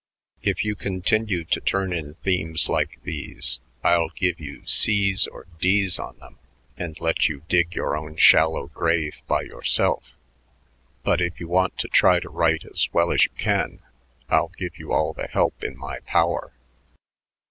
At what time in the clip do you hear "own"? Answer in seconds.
7.95-8.15